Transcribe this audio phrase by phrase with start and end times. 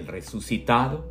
[0.00, 1.08] el resucitado,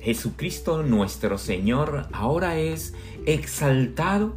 [0.00, 2.94] Jesucristo nuestro Señor, ahora es
[3.26, 4.36] exaltado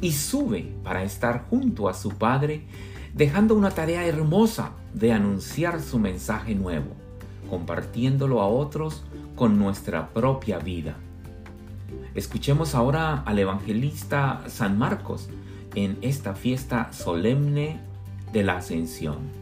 [0.00, 2.62] y sube para estar junto a su Padre,
[3.14, 6.94] dejando una tarea hermosa de anunciar su mensaje nuevo,
[7.48, 9.04] compartiéndolo a otros
[9.36, 10.96] con nuestra propia vida.
[12.14, 15.30] Escuchemos ahora al evangelista San Marcos
[15.74, 17.80] en esta fiesta solemne
[18.32, 19.41] de la Ascensión.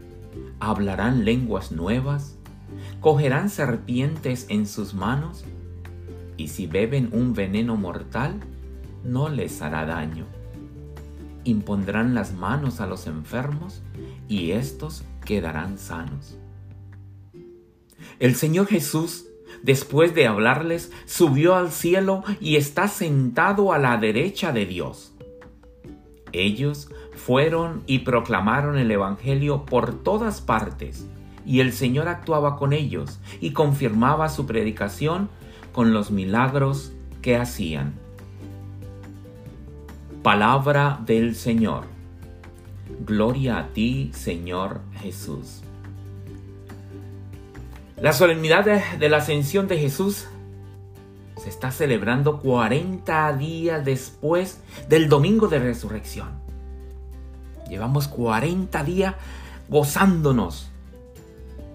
[0.61, 2.37] hablarán lenguas nuevas,
[3.01, 5.43] cogerán serpientes en sus manos,
[6.37, 8.39] y si beben un veneno mortal,
[9.03, 10.25] no les hará daño.
[11.43, 13.81] Impondrán las manos a los enfermos,
[14.27, 16.37] y éstos quedarán sanos.
[18.19, 19.25] El Señor Jesús,
[19.63, 25.10] después de hablarles, subió al cielo y está sentado a la derecha de Dios.
[26.33, 31.07] Ellos fueron y proclamaron el Evangelio por todas partes,
[31.45, 35.29] y el Señor actuaba con ellos y confirmaba su predicación
[35.71, 37.93] con los milagros que hacían.
[40.23, 41.85] Palabra del Señor.
[43.05, 45.61] Gloria a ti, Señor Jesús.
[48.01, 48.65] La solemnidad
[48.99, 50.27] de, la ascensión de Jesús
[51.37, 56.29] se está celebrando 40 días después del domingo de resurrección.
[57.67, 59.15] Llevamos 40 días
[59.69, 60.69] gozándonos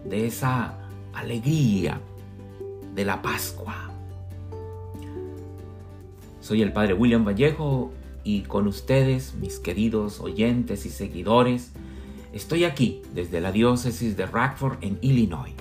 [0.05, 0.75] de esa
[1.15, 2.00] alegría
[2.95, 3.91] de la Pascua.
[6.41, 7.91] Soy el Padre William Vallejo
[8.22, 11.72] y con ustedes, mis queridos oyentes y seguidores,
[12.33, 15.55] estoy aquí desde la diócesis de Rockford en Illinois.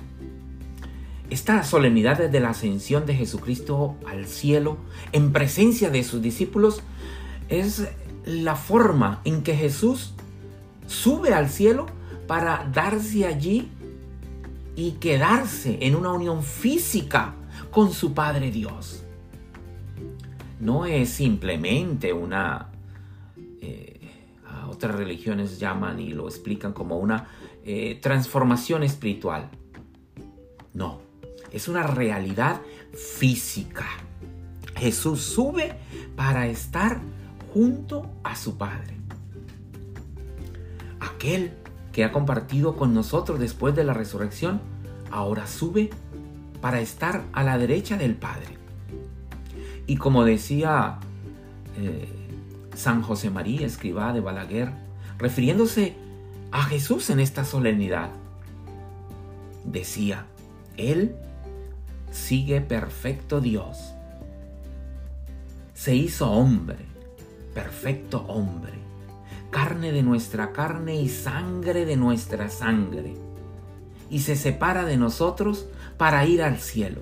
[1.36, 4.78] Esta solemnidad de la ascensión de Jesucristo al cielo
[5.12, 6.82] en presencia de sus discípulos
[7.50, 7.90] es
[8.24, 10.14] la forma en que Jesús
[10.88, 11.88] sube al cielo
[12.26, 13.70] para darse allí
[14.78, 17.36] y quedarse en una unión física
[17.70, 19.04] con su Padre Dios.
[20.62, 22.70] No es simplemente una...
[23.62, 24.00] Eh,
[24.70, 27.28] otras religiones llaman y lo explican como una
[27.66, 29.50] eh, transformación espiritual.
[30.74, 31.05] No,
[31.52, 32.62] es una realidad
[32.94, 33.86] física.
[34.76, 35.76] Jesús sube
[36.16, 37.00] para estar
[37.54, 38.96] junto a su Padre.
[41.00, 41.54] Aquel
[41.92, 44.60] que ha compartido con nosotros después de la resurrección,
[45.12, 45.90] ahora sube
[46.62, 48.58] para estar a la derecha del Padre.
[49.88, 51.00] Y como decía
[51.78, 52.10] eh,
[52.76, 54.74] San José María, escriba de Balaguer,
[55.18, 55.96] refiriéndose
[56.52, 58.10] a Jesús en esta solemnidad,
[59.64, 60.26] decía,
[60.78, 61.16] Él
[62.16, 63.94] sigue perfecto Dios.
[65.74, 66.78] Se hizo hombre,
[67.54, 68.72] perfecto hombre,
[69.52, 73.16] carne de nuestra carne y sangre de nuestra sangre,
[74.10, 75.68] y se separa de nosotros
[75.98, 77.02] para ir al cielo.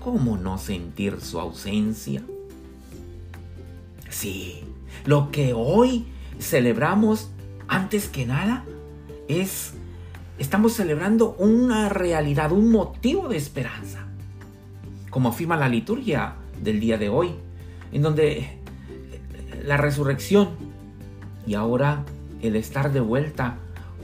[0.00, 2.22] ¿Cómo no sentir su ausencia?
[4.08, 4.62] Sí,
[5.04, 6.06] lo que hoy
[6.38, 7.30] celebramos
[7.68, 8.64] antes que nada
[9.28, 9.74] es
[10.38, 14.06] estamos celebrando una realidad, un motivo de esperanza.
[15.10, 17.34] Como afirma la liturgia del día de hoy,
[17.92, 18.58] en donde
[19.64, 20.50] la resurrección
[21.46, 22.04] y ahora
[22.42, 23.58] el estar de vuelta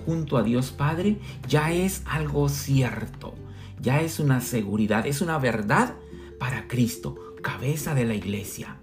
[0.06, 3.34] junto a Dios Padre ya es algo cierto,
[3.80, 5.94] ya es una seguridad, es una verdad
[6.38, 8.76] para Cristo, cabeza de la iglesia.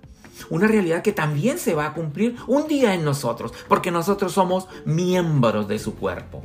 [0.52, 4.68] Una realidad que también se va a cumplir un día en nosotros, porque nosotros somos
[4.86, 6.44] miembros de su cuerpo.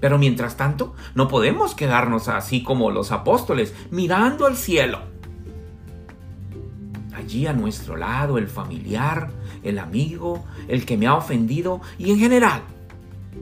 [0.00, 5.00] Pero mientras tanto, no podemos quedarnos así como los apóstoles, mirando al cielo.
[7.14, 9.30] Allí a nuestro lado el familiar,
[9.62, 12.62] el amigo, el que me ha ofendido y en general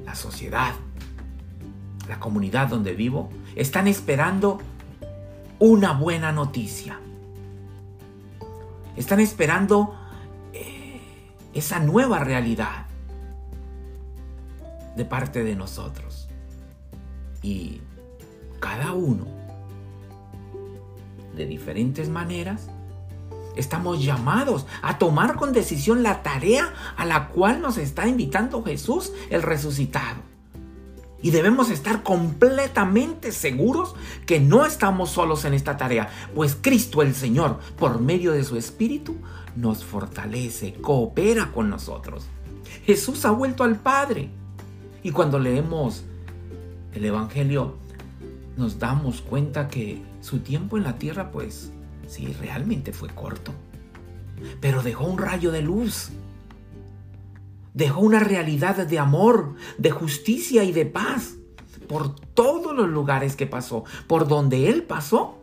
[0.04, 0.74] la sociedad,
[2.08, 4.58] la comunidad donde vivo, están esperando
[5.58, 6.98] una buena noticia.
[8.96, 9.94] Están esperando
[10.52, 11.00] eh,
[11.54, 12.86] esa nueva realidad
[14.96, 16.07] de parte de nosotros.
[17.42, 17.80] Y
[18.60, 19.26] cada uno,
[21.36, 22.68] de diferentes maneras,
[23.56, 29.12] estamos llamados a tomar con decisión la tarea a la cual nos está invitando Jesús,
[29.30, 30.28] el resucitado.
[31.20, 37.14] Y debemos estar completamente seguros que no estamos solos en esta tarea, pues Cristo el
[37.14, 39.16] Señor, por medio de su Espíritu,
[39.56, 42.26] nos fortalece, coopera con nosotros.
[42.84, 44.30] Jesús ha vuelto al Padre.
[45.02, 46.04] Y cuando leemos
[46.98, 47.76] el Evangelio,
[48.56, 51.72] nos damos cuenta que su tiempo en la tierra, pues
[52.06, 53.52] sí, realmente fue corto.
[54.60, 56.10] Pero dejó un rayo de luz
[57.78, 61.36] dejó una realidad de amor, de justicia y de paz
[61.86, 65.38] por todos los lugares que pasó, por donde Él pasó,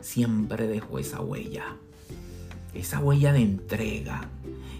[0.00, 1.76] siempre dejó esa huella,
[2.74, 4.28] esa huella de entrega,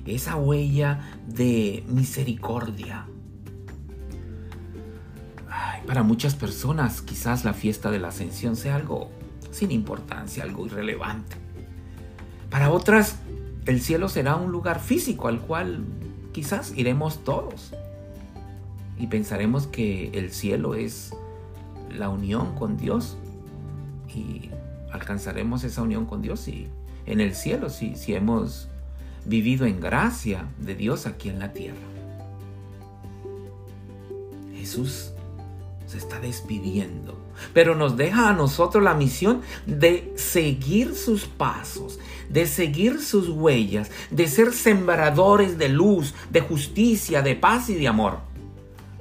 [0.06, 3.06] esa huella de misericordia.
[5.90, 9.10] Para muchas personas quizás la fiesta de la ascensión sea algo
[9.50, 11.34] sin importancia, algo irrelevante.
[12.48, 13.16] Para otras,
[13.66, 15.84] el cielo será un lugar físico al cual
[16.30, 17.74] quizás iremos todos
[19.00, 21.12] y pensaremos que el cielo es
[21.92, 23.16] la unión con Dios
[24.14, 24.48] y
[24.92, 26.68] alcanzaremos esa unión con Dios y
[27.04, 28.68] en el cielo si, si hemos
[29.24, 31.80] vivido en gracia de Dios aquí en la tierra.
[34.54, 35.14] Jesús
[35.90, 37.18] se está despidiendo,
[37.52, 41.98] pero nos deja a nosotros la misión de seguir sus pasos,
[42.28, 47.88] de seguir sus huellas, de ser sembradores de luz, de justicia, de paz y de
[47.88, 48.20] amor.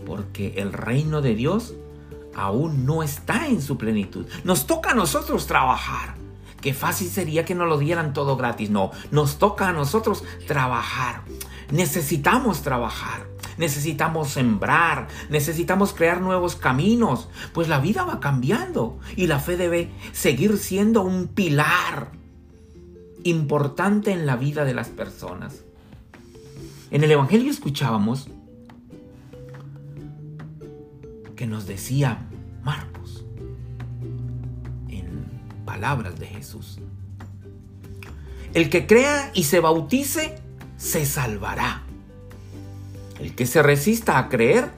[0.03, 1.75] Porque el reino de Dios
[2.35, 4.25] aún no está en su plenitud.
[4.43, 6.15] Nos toca a nosotros trabajar.
[6.59, 8.71] Qué fácil sería que nos lo dieran todo gratis.
[8.71, 11.21] No, nos toca a nosotros trabajar.
[11.69, 13.27] Necesitamos trabajar.
[13.59, 19.91] Necesitamos sembrar, necesitamos crear nuevos caminos, pues la vida va cambiando y la fe debe
[20.13, 22.13] seguir siendo un pilar
[23.25, 25.65] importante en la vida de las personas.
[26.89, 28.29] En el Evangelio escuchábamos
[31.35, 32.29] que nos decía
[32.63, 33.25] Marcos
[34.87, 35.25] en
[35.65, 36.79] palabras de Jesús.
[38.53, 40.39] El que crea y se bautice,
[40.77, 41.83] se salvará.
[43.19, 44.71] El que se resista a creer,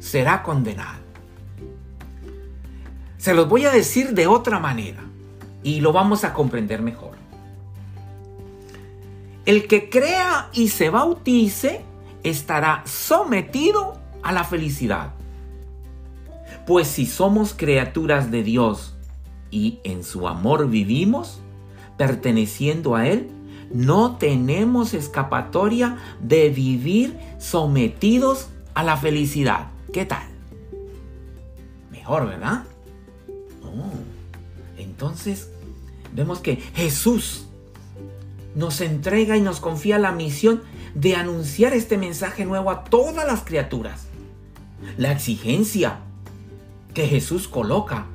[0.00, 0.98] será condenado.
[3.18, 5.02] Se los voy a decir de otra manera
[5.62, 7.16] y lo vamos a comprender mejor.
[9.44, 11.82] El que crea y se bautice
[12.22, 15.14] estará sometido a la felicidad.
[16.66, 18.94] Pues si somos criaturas de Dios
[19.50, 21.40] y en su amor vivimos,
[21.96, 23.30] perteneciendo a Él,
[23.72, 29.68] no tenemos escapatoria de vivir sometidos a la felicidad.
[29.92, 30.26] ¿Qué tal?
[31.90, 32.64] Mejor, ¿verdad?
[33.62, 33.92] Oh,
[34.78, 35.50] entonces,
[36.14, 37.46] vemos que Jesús
[38.54, 40.62] nos entrega y nos confía la misión
[40.94, 44.06] de anunciar este mensaje nuevo a todas las criaturas.
[44.96, 45.98] La exigencia
[46.94, 48.06] que Jesús coloca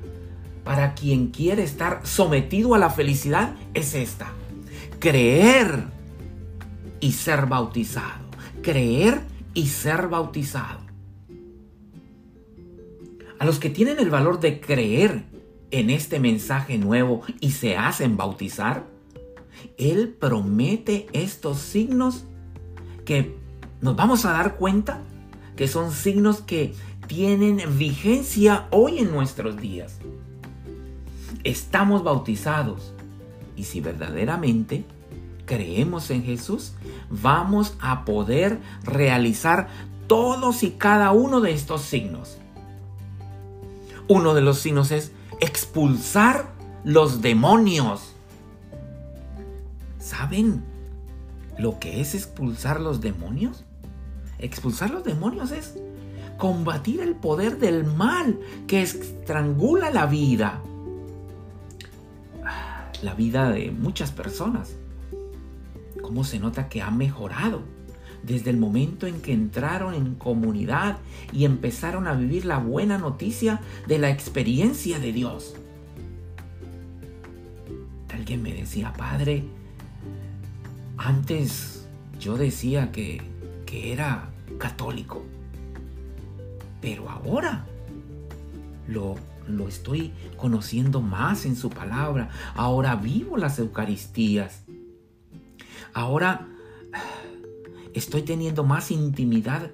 [0.64, 4.32] para quien quiere estar sometido a la felicidad es esta.
[5.04, 5.84] Creer
[7.02, 8.24] y ser bautizado.
[8.62, 9.20] Creer
[9.54, 10.80] y ser bautizado.
[13.38, 15.26] A los que tienen el valor de creer
[15.72, 18.88] en este mensaje nuevo y se hacen bautizar,
[19.78, 22.24] él promete estos signos
[23.04, 23.36] que
[23.82, 25.02] nos vamos a dar cuenta
[25.58, 26.76] que son signos que
[27.08, 30.00] tienen vigencia hoy en nuestros días.
[31.44, 32.94] Estamos bautizados
[33.58, 34.86] y si verdaderamente
[35.46, 36.74] creemos en Jesús,
[37.10, 39.68] vamos a poder realizar
[40.08, 42.38] todos y cada uno de estos signos.
[44.08, 46.52] Uno de los signos es expulsar
[46.84, 48.14] los demonios.
[50.00, 50.64] ¿Saben
[51.58, 53.64] lo que es expulsar los demonios?
[54.40, 55.76] Expulsar los demonios es
[56.38, 60.62] combatir el poder del mal que estrangula la vida.
[63.02, 64.76] La vida de muchas personas.
[66.04, 67.64] ¿Cómo se nota que ha mejorado?
[68.22, 70.98] Desde el momento en que entraron en comunidad
[71.32, 75.56] y empezaron a vivir la buena noticia de la experiencia de Dios.
[78.14, 79.44] Alguien me decía, Padre,
[80.98, 81.88] antes
[82.20, 83.22] yo decía que,
[83.76, 84.30] era
[84.60, 85.24] católico,
[86.80, 87.66] pero ahora
[88.88, 89.16] lo,
[89.48, 92.30] lo estoy conociendo más en su palabra.
[92.54, 94.63] Ahora vivo las Eucaristías.
[95.94, 96.48] Ahora
[97.94, 99.72] estoy teniendo más intimidad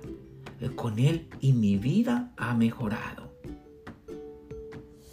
[0.76, 3.34] con Él y mi vida ha mejorado.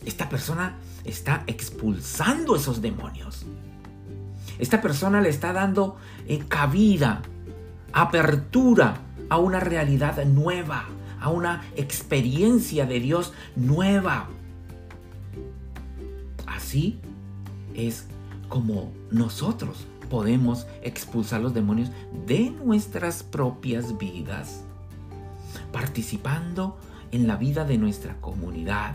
[0.04, 3.46] Esta persona está expulsando esos demonios.
[4.58, 5.96] Esta persona le está dando
[6.26, 7.22] eh, cabida,
[7.92, 8.96] apertura
[9.28, 10.86] a una realidad nueva,
[11.20, 14.28] a una experiencia de Dios nueva.
[16.46, 16.98] Así
[17.75, 18.06] es
[18.48, 21.90] como nosotros podemos expulsar los demonios
[22.26, 24.64] de nuestras propias vidas,
[25.72, 26.78] participando
[27.12, 28.94] en la vida de nuestra comunidad,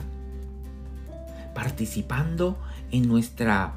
[1.53, 2.57] participando
[2.91, 3.73] en nuestra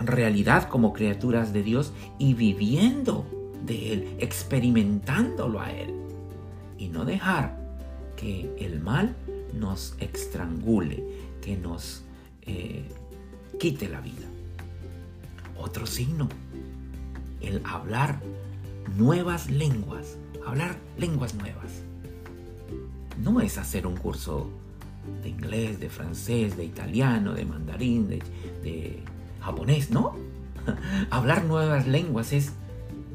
[0.00, 3.26] realidad como criaturas de Dios y viviendo
[3.64, 5.94] de Él, experimentándolo a Él.
[6.78, 7.56] Y no dejar
[8.16, 9.16] que el mal
[9.54, 11.02] nos estrangule,
[11.40, 12.02] que nos
[12.42, 12.84] eh,
[13.58, 14.25] quite la vida.
[15.76, 16.30] Otro signo,
[17.42, 18.22] el hablar
[18.96, 20.16] nuevas lenguas,
[20.46, 21.82] hablar lenguas nuevas.
[23.22, 24.48] No es hacer un curso
[25.22, 28.22] de inglés, de francés, de italiano, de mandarín, de,
[28.62, 29.02] de
[29.42, 30.16] japonés, ¿no?
[31.10, 32.52] hablar nuevas lenguas es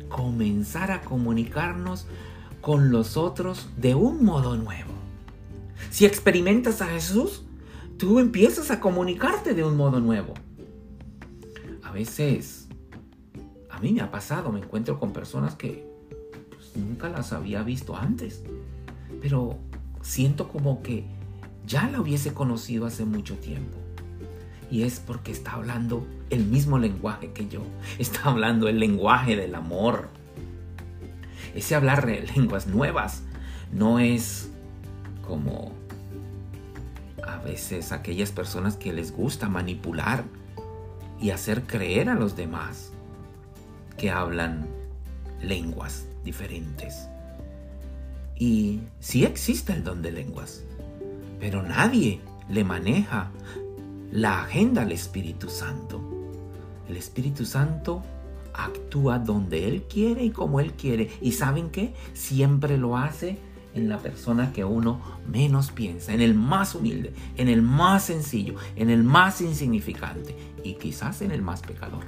[0.07, 2.05] comenzar a comunicarnos
[2.61, 4.93] con los otros de un modo nuevo.
[5.89, 7.41] Si experimentas a Jesús,
[7.97, 10.35] tú empiezas a comunicarte de un modo nuevo.
[11.91, 12.69] A veces,
[13.69, 15.85] a mí me ha pasado, me encuentro con personas que
[16.49, 18.43] pues, nunca las había visto antes,
[19.19, 19.57] pero
[20.01, 21.03] siento como que
[21.67, 23.77] ya la hubiese conocido hace mucho tiempo.
[24.71, 27.61] Y es porque está hablando el mismo lenguaje que yo.
[27.99, 30.07] Está hablando el lenguaje del amor.
[31.53, 33.23] Ese hablar de lenguas nuevas
[33.73, 34.49] no es
[35.27, 35.73] como
[37.21, 40.23] a veces aquellas personas que les gusta manipular
[41.21, 42.91] y hacer creer a los demás
[43.97, 44.67] que hablan
[45.41, 47.07] lenguas diferentes.
[48.35, 50.63] Y sí existe el don de lenguas,
[51.39, 53.29] pero nadie le maneja
[54.11, 56.01] la agenda al Espíritu Santo.
[56.89, 58.01] El Espíritu Santo
[58.53, 61.09] actúa donde Él quiere y como Él quiere.
[61.21, 61.93] ¿Y saben qué?
[62.13, 63.37] Siempre lo hace
[63.73, 68.55] en la persona que uno menos piensa, en el más humilde, en el más sencillo,
[68.75, 72.03] en el más insignificante y quizás en el más pecador.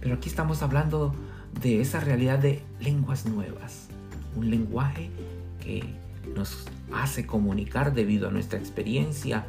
[0.00, 1.14] Pero aquí estamos hablando
[1.60, 3.88] de esa realidad de lenguas nuevas,
[4.36, 5.10] un lenguaje
[5.62, 5.84] que
[6.34, 9.46] nos hace comunicar debido a nuestra experiencia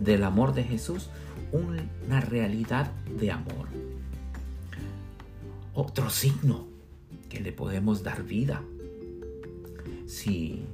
[0.00, 1.10] del amor de Jesús,
[1.52, 3.68] una realidad de amor.
[5.72, 6.66] Otro signo
[7.28, 8.62] que le podemos dar vida
[10.06, 10.64] si,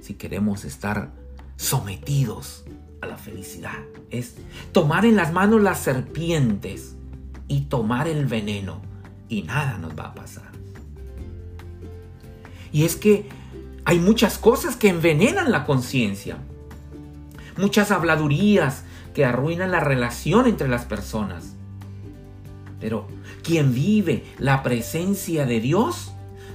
[0.00, 1.12] si queremos estar
[1.56, 2.64] sometidos
[3.00, 3.78] a la felicidad
[4.10, 4.36] es
[4.72, 6.96] tomar en las manos las serpientes
[7.48, 8.80] y tomar el veneno
[9.28, 10.52] y nada nos va a pasar.
[12.72, 13.28] Y es que
[13.84, 16.38] hay muchas cosas que envenenan la conciencia
[17.56, 21.54] muchas habladurías que arruinan la relación entre las personas.
[22.80, 23.06] Pero
[23.42, 26.12] quien vive la presencia de Dios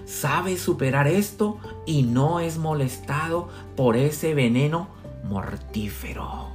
[0.10, 4.90] sabe superar esto y no es molestado por ese veneno
[5.24, 6.50] mortífero.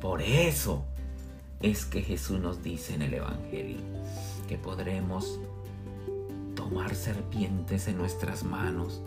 [0.00, 0.84] Por eso
[1.62, 3.76] es que Jesús nos dice en el Evangelio
[4.48, 5.38] que podremos
[6.56, 9.00] tomar serpientes en nuestras manos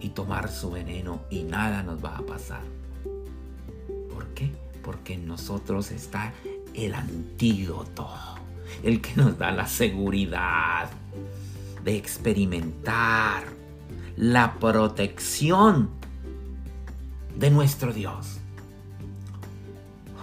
[0.00, 2.62] y tomar su veneno y nada nos va a pasar.
[4.12, 4.50] ¿Por qué?
[4.82, 6.34] Porque en nosotros está
[6.74, 8.08] el antídoto,
[8.82, 10.90] el que nos da la seguridad
[11.84, 13.44] de experimentar
[14.16, 15.90] la protección
[17.36, 18.38] de nuestro Dios.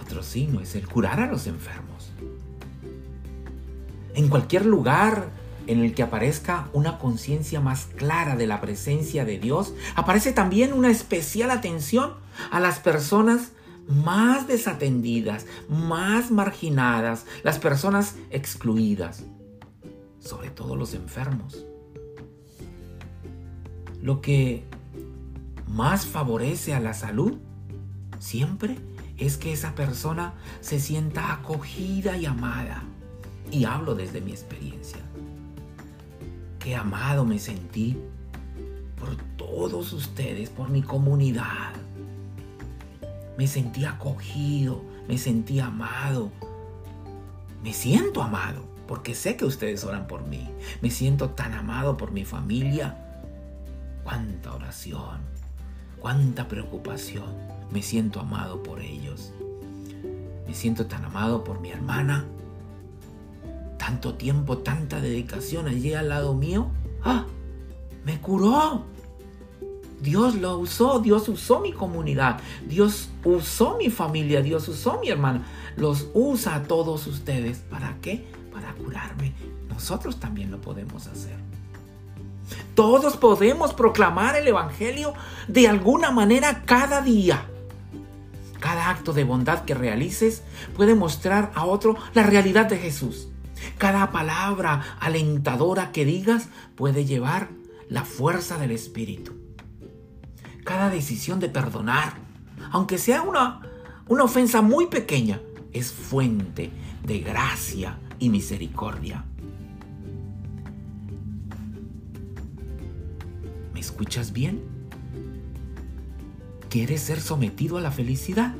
[0.00, 2.12] Otro signo es el curar a los enfermos.
[4.14, 5.30] En cualquier lugar
[5.66, 10.72] en el que aparezca una conciencia más clara de la presencia de Dios, aparece también
[10.72, 12.14] una especial atención
[12.50, 13.52] a las personas
[13.86, 19.24] más desatendidas, más marginadas, las personas excluidas,
[20.28, 21.64] sobre todo los enfermos.
[24.02, 24.64] Lo que
[25.66, 27.38] más favorece a la salud
[28.18, 28.76] siempre
[29.16, 32.82] es que esa persona se sienta acogida y amada.
[33.50, 34.98] Y hablo desde mi experiencia
[36.74, 37.96] amado me sentí
[38.98, 41.72] por todos ustedes, por mi comunidad.
[43.36, 46.30] Me sentí acogido, me sentí amado.
[47.62, 50.48] Me siento amado porque sé que ustedes oran por mí.
[50.82, 52.96] Me siento tan amado por mi familia.
[54.02, 55.20] Cuánta oración,
[56.00, 57.36] cuánta preocupación.
[57.70, 59.32] Me siento amado por ellos.
[60.48, 62.24] Me siento tan amado por mi hermana
[63.88, 66.66] tanto tiempo, tanta dedicación allí al lado mío,
[67.02, 67.24] ¡ah!
[68.04, 68.84] Me curó.
[70.00, 75.46] Dios lo usó, Dios usó mi comunidad, Dios usó mi familia, Dios usó mi hermana.
[75.76, 77.58] Los usa a todos ustedes.
[77.70, 78.24] ¿Para qué?
[78.52, 79.32] Para curarme.
[79.68, 81.36] Nosotros también lo podemos hacer.
[82.74, 85.14] Todos podemos proclamar el Evangelio
[85.48, 87.46] de alguna manera cada día.
[88.60, 90.42] Cada acto de bondad que realices
[90.76, 93.28] puede mostrar a otro la realidad de Jesús.
[93.78, 97.48] Cada palabra alentadora que digas puede llevar
[97.88, 99.37] la fuerza del Espíritu.
[100.68, 102.12] Cada decisión de perdonar,
[102.72, 103.62] aunque sea una,
[104.06, 105.40] una ofensa muy pequeña,
[105.72, 106.70] es fuente
[107.02, 109.24] de gracia y misericordia.
[113.72, 114.60] ¿Me escuchas bien?
[116.68, 118.54] ¿Quieres ser sometido a la felicidad?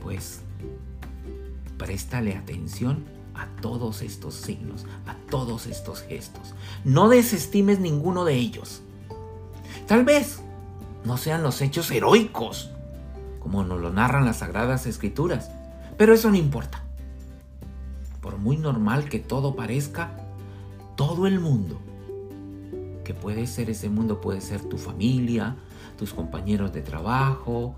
[0.00, 0.42] Pues
[1.76, 6.54] préstale atención a todos estos signos, a todos estos gestos.
[6.84, 8.82] No desestimes ninguno de ellos.
[9.86, 10.40] Tal vez
[11.04, 12.70] no sean los hechos heroicos,
[13.40, 15.50] como nos lo narran las sagradas escrituras,
[15.96, 16.82] pero eso no importa.
[18.20, 20.10] Por muy normal que todo parezca,
[20.96, 21.78] todo el mundo,
[23.04, 25.56] que puede ser ese mundo, puede ser tu familia,
[25.96, 27.74] tus compañeros de trabajo,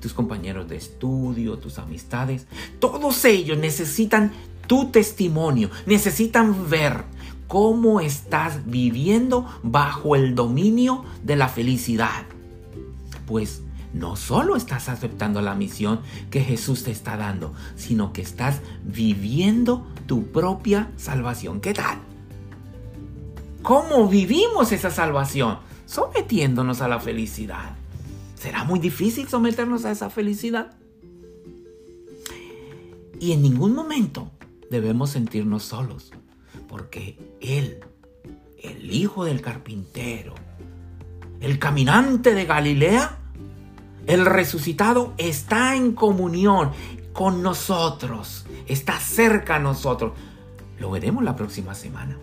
[0.00, 2.46] tus compañeros de estudio, tus amistades,
[2.78, 4.32] todos ellos necesitan
[4.66, 7.04] tu testimonio, necesitan ver
[7.46, 12.24] cómo estás viviendo bajo el dominio de la felicidad.
[13.26, 13.62] Pues
[13.92, 16.00] no solo estás aceptando la misión
[16.30, 21.60] que Jesús te está dando, sino que estás viviendo tu propia salvación.
[21.60, 21.98] ¿Qué tal?
[23.62, 25.58] ¿Cómo vivimos esa salvación?
[25.86, 27.76] Sometiéndonos a la felicidad.
[28.34, 30.76] ¿Será muy difícil someternos a esa felicidad?
[33.18, 34.30] Y en ningún momento
[34.70, 36.12] debemos sentirnos solos,
[36.68, 37.80] porque Él,
[38.62, 40.34] el Hijo del Carpintero,
[41.40, 43.18] el caminante de Galilea,
[44.06, 46.70] el resucitado, está en comunión
[47.12, 50.12] con nosotros, está cerca a nosotros.
[50.78, 52.16] Lo veremos la próxima semana.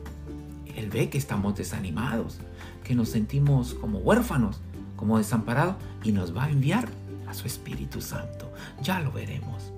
[0.76, 2.39] Él ve que estamos desanimados,
[2.84, 4.60] que nos sentimos como huérfanos,
[4.96, 6.88] como desamparados, y nos va a enviar
[7.28, 8.52] a su Espíritu Santo.
[8.82, 9.72] Ya lo veremos.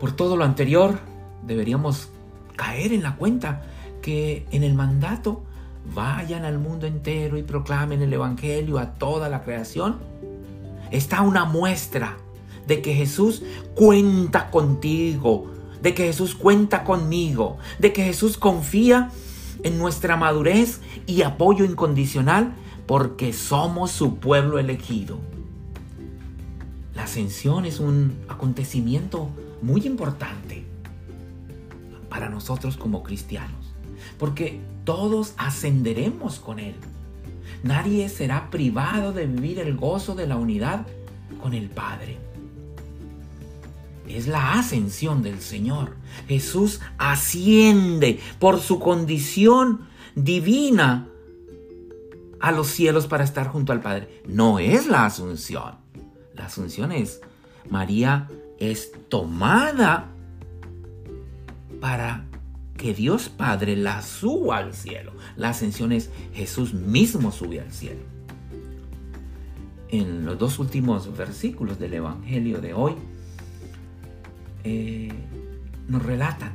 [0.00, 0.98] Por todo lo anterior,
[1.46, 2.08] deberíamos
[2.58, 3.62] caer en la cuenta
[4.02, 5.44] que en el mandato
[5.94, 9.96] vayan al mundo entero y proclamen el Evangelio a toda la creación,
[10.90, 12.18] está una muestra
[12.66, 13.44] de que Jesús
[13.74, 19.10] cuenta contigo, de que Jesús cuenta conmigo, de que Jesús confía
[19.62, 22.54] en nuestra madurez y apoyo incondicional
[22.86, 25.18] porque somos su pueblo elegido.
[26.94, 29.28] La ascensión es un acontecimiento
[29.62, 30.67] muy importante
[32.08, 33.74] para nosotros como cristianos,
[34.18, 36.74] porque todos ascenderemos con Él.
[37.62, 40.86] Nadie será privado de vivir el gozo de la unidad
[41.42, 42.18] con el Padre.
[44.08, 45.96] Es la ascensión del Señor.
[46.28, 51.08] Jesús asciende por su condición divina
[52.40, 54.22] a los cielos para estar junto al Padre.
[54.26, 55.74] No es la asunción.
[56.34, 57.20] La asunción es
[57.68, 60.08] María es tomada
[61.80, 62.24] para
[62.76, 65.12] que Dios Padre la suba al cielo.
[65.36, 68.00] La ascensión es Jesús mismo sube al cielo.
[69.88, 72.94] En los dos últimos versículos del Evangelio de hoy
[74.64, 75.12] eh,
[75.88, 76.52] nos relatan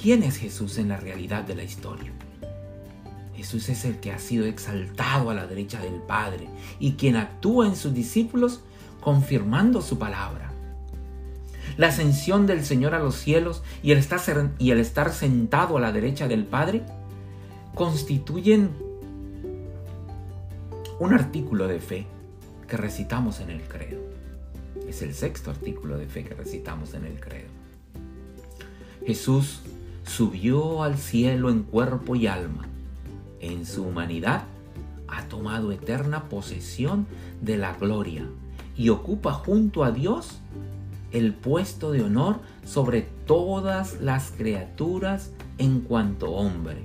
[0.00, 2.12] quién es Jesús en la realidad de la historia.
[3.34, 7.66] Jesús es el que ha sido exaltado a la derecha del Padre y quien actúa
[7.66, 8.60] en sus discípulos
[9.00, 10.51] confirmando su palabra
[11.76, 16.44] la ascensión del Señor a los cielos y el, estar, sentado a la derecha del
[16.44, 16.82] Padre
[17.74, 18.70] constituyen
[20.98, 22.06] un artículo de fe
[22.68, 24.00] que recitamos en el credo.
[24.88, 27.48] Es el sexto artículo de fe que recitamos en el credo.
[29.06, 29.62] Jesús
[30.04, 32.68] subió al cielo en cuerpo y alma.
[33.40, 34.44] En su humanidad
[35.08, 37.06] ha tomado eterna posesión
[37.40, 38.26] de la gloria
[38.76, 40.40] y ocupa junto a Dios
[41.12, 46.84] el puesto de honor sobre todas las criaturas en cuanto hombre.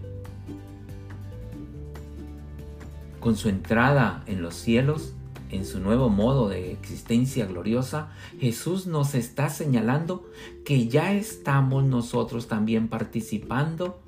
[3.19, 5.13] Con su entrada en los cielos,
[5.49, 8.09] en su nuevo modo de existencia gloriosa,
[8.39, 10.29] Jesús nos está señalando
[10.65, 14.01] que ya estamos nosotros también participando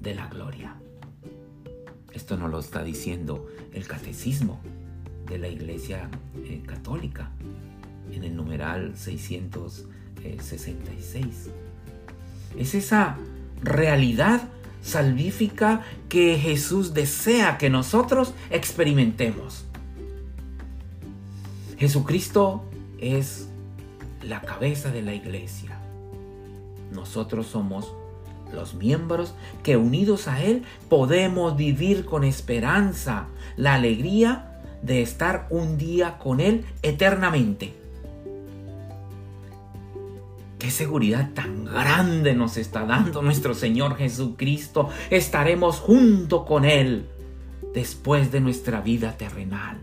[0.00, 0.76] de la gloria.
[2.12, 4.60] Esto nos lo está diciendo el catecismo
[5.26, 6.08] de la Iglesia
[6.44, 7.32] eh, Católica
[8.16, 11.50] en el numeral 666.
[12.58, 13.16] Es esa
[13.62, 14.48] realidad
[14.82, 19.66] salvífica que Jesús desea que nosotros experimentemos.
[21.78, 22.64] Jesucristo
[22.98, 23.48] es
[24.22, 25.78] la cabeza de la iglesia.
[26.92, 27.92] Nosotros somos
[28.52, 35.78] los miembros que unidos a Él podemos vivir con esperanza la alegría de estar un
[35.78, 37.83] día con Él eternamente.
[40.64, 44.88] Qué seguridad tan grande nos está dando nuestro Señor Jesucristo.
[45.10, 47.06] Estaremos junto con Él
[47.74, 49.76] después de nuestra vida terrenal.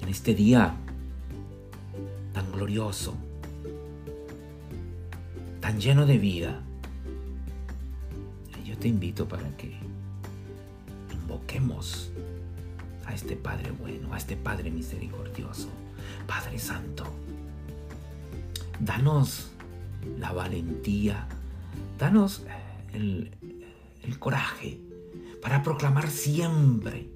[0.00, 0.76] En este día
[2.32, 3.14] tan glorioso,
[5.60, 6.62] tan lleno de vida,
[8.64, 9.76] yo te invito para que
[11.12, 12.10] invoquemos
[13.04, 15.68] a este Padre bueno, a este Padre misericordioso,
[16.26, 17.04] Padre Santo.
[18.80, 19.50] Danos
[20.18, 21.26] la valentía,
[21.98, 22.44] danos
[22.92, 23.30] el,
[24.02, 24.80] el coraje
[25.42, 27.08] para proclamar siempre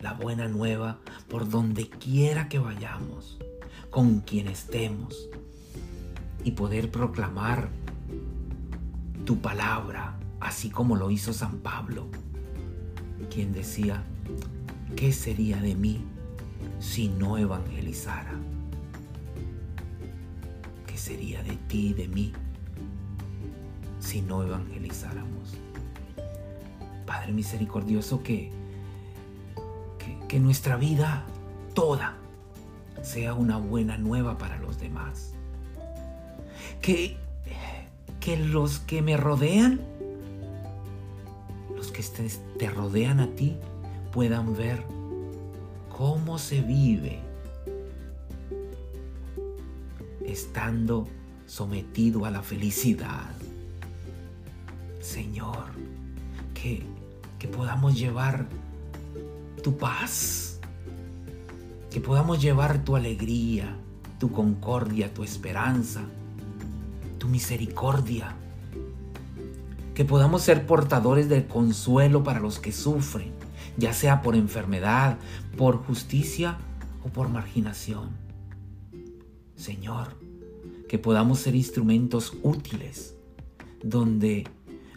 [0.00, 3.38] la buena nueva por donde quiera que vayamos,
[3.90, 5.28] con quien estemos,
[6.42, 7.68] y poder proclamar
[9.24, 12.08] tu palabra, así como lo hizo San Pablo,
[13.28, 14.02] quien decía,
[14.96, 16.04] ¿qué sería de mí
[16.80, 18.32] si no evangelizara?
[20.86, 22.32] ¿Qué sería de ti y de mí
[24.00, 25.54] si no evangelizáramos?
[27.06, 28.50] Padre misericordioso, que
[30.30, 31.24] que nuestra vida
[31.74, 32.14] toda
[33.02, 35.34] sea una buena nueva para los demás.
[36.80, 37.16] Que,
[38.20, 39.80] que los que me rodean,
[41.74, 42.04] los que
[42.60, 43.56] te rodean a ti,
[44.12, 44.84] puedan ver
[46.00, 47.18] cómo se vive
[50.24, 51.06] estando
[51.44, 53.28] sometido a la felicidad.
[55.02, 55.66] Señor,
[56.54, 56.86] que,
[57.38, 58.46] que podamos llevar
[59.62, 60.58] tu paz,
[61.90, 63.76] que podamos llevar tu alegría,
[64.18, 66.00] tu concordia, tu esperanza,
[67.18, 68.34] tu misericordia,
[69.94, 73.49] que podamos ser portadores del consuelo para los que sufren,
[73.80, 75.18] ya sea por enfermedad,
[75.56, 76.58] por justicia
[77.02, 78.10] o por marginación.
[79.56, 80.16] Señor,
[80.88, 83.16] que podamos ser instrumentos útiles
[83.82, 84.44] donde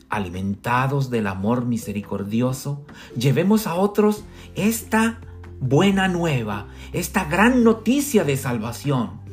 [0.10, 2.86] alimentados del amor misericordioso,
[3.18, 4.24] llevemos a otros
[4.56, 5.20] esta
[5.60, 9.24] buena nueva, esta gran noticia de salvación.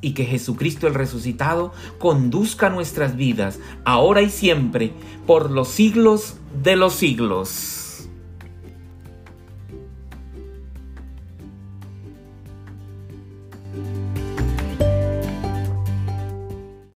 [0.00, 4.92] Y que Jesucristo el resucitado conduzca nuestras vidas, ahora y siempre,
[5.26, 7.83] por los siglos de los siglos.